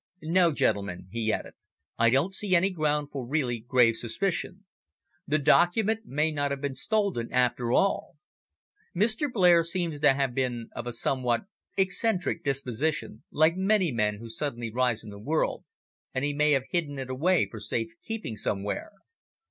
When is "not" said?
6.31-6.49